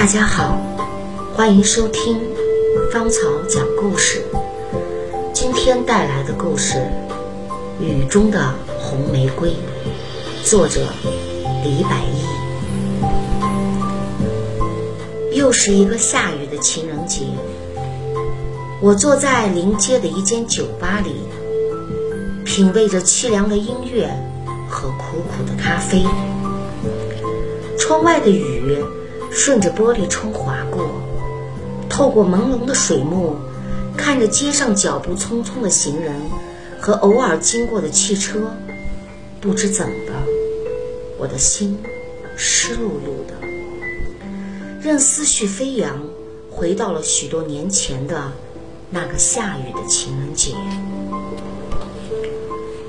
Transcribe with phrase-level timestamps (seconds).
[0.00, 0.58] 大家好，
[1.34, 2.18] 欢迎收听
[2.90, 4.24] 芳草讲故事。
[5.34, 6.78] 今天带来的故事
[7.84, 9.50] 《雨中的红玫瑰》，
[10.42, 10.80] 作者
[11.62, 12.24] 李百义。
[15.36, 17.26] 又是一个下雨的情人节，
[18.80, 21.14] 我坐在临街的一间酒吧里，
[22.46, 24.08] 品味着凄凉的音乐
[24.66, 26.02] 和苦苦的咖啡。
[27.78, 28.82] 窗外的雨
[29.30, 30.90] 顺着玻璃窗划过，
[31.88, 33.36] 透过朦胧的水幕，
[33.96, 36.14] 看着街上脚步匆匆的行人
[36.80, 38.52] 和偶尔经过的汽车，
[39.40, 40.12] 不知怎的，
[41.18, 41.78] 我的心
[42.36, 43.34] 湿漉漉的，
[44.82, 46.02] 任思绪飞扬，
[46.50, 48.32] 回到了许多年前的
[48.90, 50.54] 那个下雨的情人节。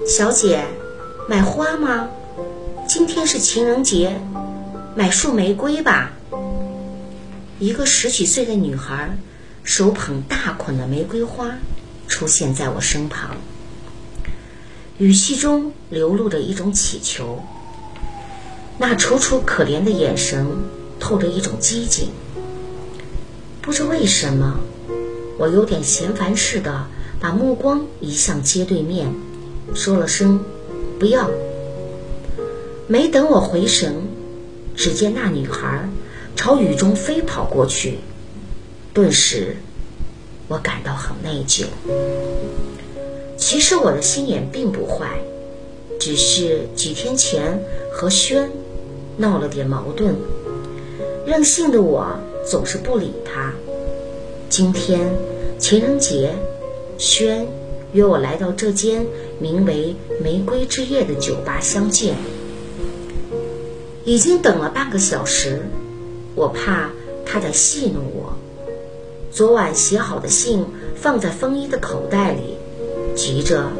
[0.08, 0.66] 小姐，
[1.30, 2.10] 买花吗？
[2.88, 4.20] 今天是情人节。
[4.94, 6.12] 买束玫瑰吧。
[7.62, 9.16] 一个十几岁的女孩，
[9.64, 11.60] 手捧大捆的玫瑰花，
[12.08, 13.38] 出现在我身旁，
[14.98, 17.44] 语气中流露着一种乞求。
[18.80, 20.48] 那楚楚可怜的眼神，
[21.00, 22.10] 透着一种激情。
[23.62, 24.60] 不知为什么，
[25.38, 26.88] 我有点嫌烦似的，
[27.20, 29.14] 把目光移向街对面，
[29.76, 30.44] 说了声
[30.98, 31.30] “不要”。
[32.90, 34.02] 没等我回神。
[34.76, 35.88] 只见那女孩
[36.36, 38.00] 朝雨中飞跑过去，
[38.94, 39.58] 顿时
[40.48, 41.66] 我感到很内疚。
[43.38, 45.20] 其实我的心眼并不坏，
[46.00, 47.60] 只是几天前
[47.92, 48.50] 和轩
[49.18, 50.16] 闹了点矛盾，
[51.26, 52.08] 任性的我
[52.46, 53.54] 总是不理他。
[54.50, 55.12] 今天
[55.60, 56.34] 情人节，
[56.98, 57.48] 轩
[57.94, 59.06] 约我来到这间
[59.40, 62.16] 名为“玫瑰之夜”的酒吧相见。
[64.04, 65.62] 已经等了半个小时，
[66.36, 66.90] 我怕
[67.26, 68.34] 他在戏弄我。
[69.32, 70.66] 昨晚写好的信
[70.96, 72.58] 放在风衣的口袋里，
[73.16, 73.72] 急着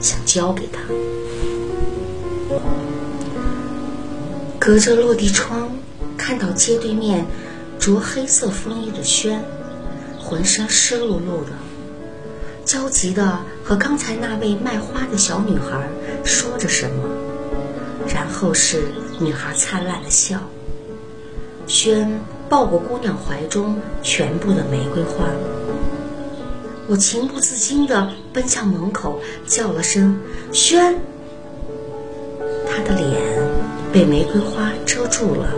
[0.00, 0.80] 想交给他。
[4.58, 5.70] 隔着落地窗，
[6.16, 7.26] 看到街对面
[7.78, 9.42] 着黑色风衣的轩，
[10.18, 11.52] 浑身湿漉漉的，
[12.64, 15.88] 焦急的和刚才那位卖花的小女孩
[16.24, 17.08] 说着什么，
[18.14, 18.82] 然后是。
[19.22, 20.38] 女孩灿烂的笑，
[21.70, 25.24] 轩抱过姑娘怀中全部的玫瑰花，
[26.88, 30.18] 我情不自禁地奔向门口，叫了声
[30.52, 30.96] “轩”，
[32.66, 33.22] 她的脸
[33.92, 35.54] 被玫瑰花遮住了。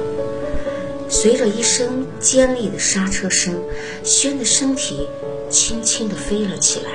[1.08, 3.58] 随着一声尖利的刹车声，
[4.04, 5.08] 轩的身体
[5.48, 6.90] 轻轻地飞了起来，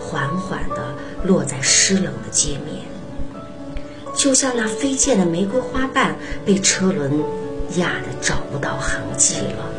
[0.00, 2.86] 缓缓地落在湿冷的街面。
[4.16, 6.16] 就像那飞溅的玫瑰花瓣
[6.46, 7.22] 被车轮
[7.76, 9.70] 压得找不到痕迹了。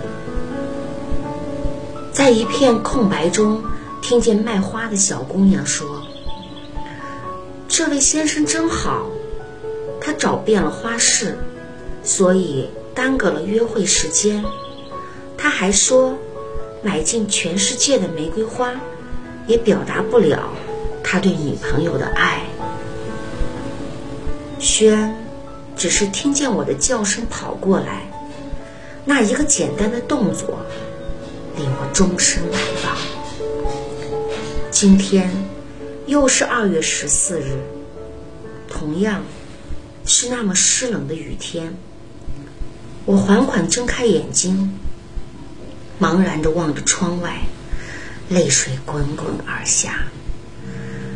[2.11, 3.61] 在一片空白中，
[4.01, 6.03] 听见卖花的小姑娘说
[7.67, 9.07] ：“这位先生真好，
[10.01, 11.37] 他找遍了花市，
[12.03, 14.43] 所以耽搁了约会时间。
[15.37, 16.17] 他还说，
[16.83, 18.73] 买尽全世界的玫瑰花，
[19.47, 20.49] 也表达不了
[21.03, 22.43] 他对女朋友的爱。”
[24.59, 25.15] 轩，
[25.79, 28.01] 只是听见我的叫声跑过来，
[29.05, 30.59] 那一个简单的动作，
[31.55, 32.97] 令我终身难忘。
[34.69, 35.31] 今天
[36.05, 37.57] 又是二月十四日，
[38.67, 39.23] 同样
[40.05, 41.73] 是那么湿冷的雨天。
[43.05, 44.77] 我缓缓睁开眼睛，
[45.97, 47.39] 茫然地望着窗外，
[48.27, 50.03] 泪水滚滚而下。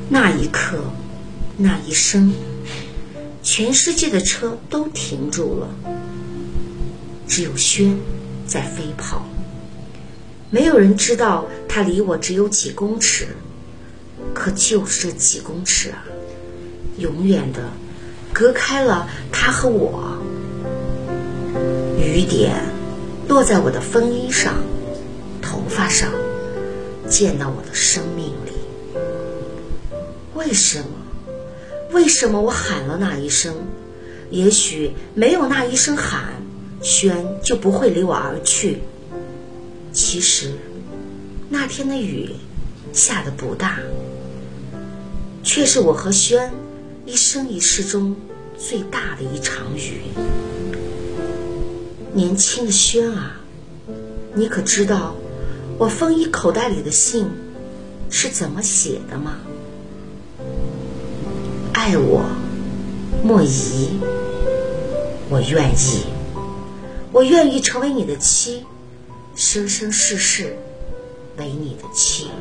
[0.08, 0.86] 那一刻，
[1.58, 2.34] 那一生。
[3.44, 5.68] 全世界的车都停住了，
[7.28, 7.96] 只有轩
[8.48, 9.26] 在飞跑。
[10.50, 13.28] 没有人知道他离我只有几公尺，
[14.34, 16.06] 可就是这几公尺啊，
[16.98, 17.70] 永远的
[18.32, 20.18] 隔开了他和我。
[22.00, 22.56] 雨点
[23.28, 24.56] 落在我的风衣上、
[25.42, 26.10] 头发上，
[27.10, 28.54] 溅到我的生命里。
[30.34, 30.86] 为什么？
[31.94, 33.56] 为什么我喊了那一声？
[34.32, 36.34] 也许没有那一声喊，
[36.82, 38.80] 轩就不会离我而去。
[39.92, 40.52] 其实，
[41.50, 42.32] 那天的雨
[42.92, 43.78] 下的不大，
[45.44, 46.52] 却是我和轩
[47.06, 48.16] 一生一世中
[48.58, 50.02] 最大的一场雨。
[52.12, 53.40] 年轻的轩啊，
[54.34, 55.16] 你可知道
[55.78, 57.28] 我风衣口袋里的信
[58.10, 59.38] 是怎么写的吗？
[61.86, 62.24] 爱我，
[63.26, 64.00] 莫疑，
[65.30, 66.06] 我愿意。
[67.12, 68.64] 我愿意成为你的妻，
[69.36, 70.56] 生生世世
[71.36, 72.32] 为你的妻。